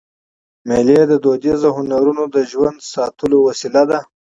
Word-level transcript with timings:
مېلې 0.67 0.99
د 1.07 1.13
دودیزو 1.23 1.69
هنرونو 1.77 2.23
د 2.35 2.37
ژوندي 2.51 2.85
ساتلو 2.93 3.37
وسیله 3.47 3.83
ده. 3.89 3.99